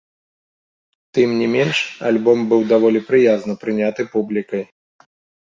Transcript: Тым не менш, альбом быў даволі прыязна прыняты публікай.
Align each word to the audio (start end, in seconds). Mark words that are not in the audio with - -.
Тым 1.17 1.29
не 1.41 1.47
менш, 1.55 1.77
альбом 2.13 2.37
быў 2.55 2.65
даволі 2.73 2.99
прыязна 3.11 3.53
прыняты 3.67 4.09
публікай. 4.17 4.63